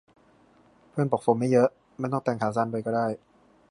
[0.89, 1.69] เพื่อนบอกโฟมไม่เยอะ
[1.99, 3.05] ไม่ต้องแต่งขาสั้นไปก็ได้